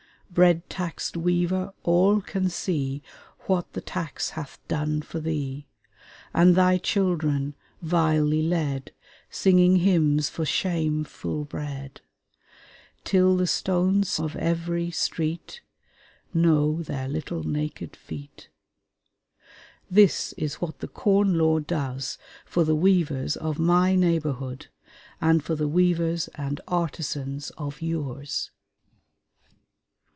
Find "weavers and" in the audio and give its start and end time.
25.67-26.61